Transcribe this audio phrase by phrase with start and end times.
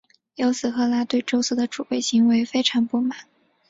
[0.33, 3.15] 因此赫拉对宙斯的出轨行为非常不满。